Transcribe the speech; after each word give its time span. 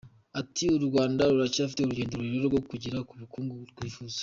Ati 0.41 0.63
“U 0.77 0.79
Rwanda 0.87 1.21
ruracyafite 1.31 1.79
urugendo 1.81 2.13
rurerure 2.15 2.47
rwo 2.49 2.61
kugera 2.69 2.97
ku 3.07 3.13
bukungu 3.21 3.53
twifuza. 3.73 4.17